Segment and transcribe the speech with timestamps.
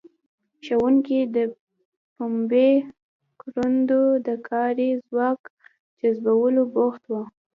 [0.65, 1.37] ښوونکي د
[2.15, 2.69] پنبې
[3.39, 5.39] کروندو ته د کاري ځواک
[5.99, 7.21] جذبولو بوخت وو.